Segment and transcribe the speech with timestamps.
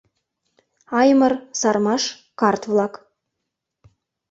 [0.99, 2.03] Аймыр, Сармаш—
[2.39, 2.93] карт-влак.